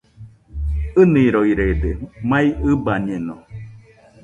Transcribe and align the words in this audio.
ɨniroirede, 1.01 1.91
mai 2.29 2.47
ɨbañeno 2.71 3.35